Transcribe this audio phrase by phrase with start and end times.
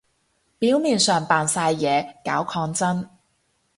[0.57, 3.07] 表面上扮晒嘢搞抗爭